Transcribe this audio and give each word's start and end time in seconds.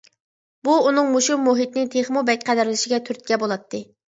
بۇ 0.67 0.77
ئۇنىڭ 0.85 1.11
مۇشۇ 1.17 1.37
مۇھىتنى 1.49 1.83
تېخىمۇ 1.97 2.25
بەك 2.33 2.49
قەدىرلىشىگە 2.51 3.03
تۈرتكە 3.11 3.41
بولاتتى. 3.45 3.87